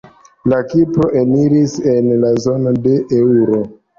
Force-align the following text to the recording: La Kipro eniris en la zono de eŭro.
La 0.51 0.59
Kipro 0.71 1.09
eniris 1.19 1.75
en 1.93 2.09
la 2.25 2.31
zono 2.47 2.75
de 2.89 2.97
eŭro. 3.21 3.63